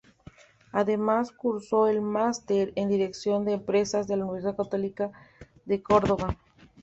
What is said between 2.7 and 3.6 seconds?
en Dirección de